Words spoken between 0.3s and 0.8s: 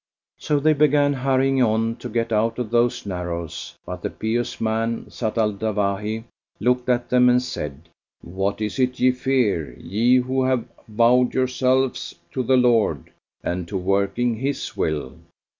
So they